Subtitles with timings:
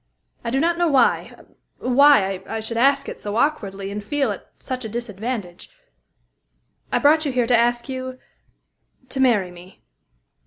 [0.43, 1.35] I do not know why
[1.77, 5.69] why I should ask it so awkwardly, and feel at such a disadvantage.
[6.91, 8.17] I brought you here to ask you
[9.09, 9.83] to marry me."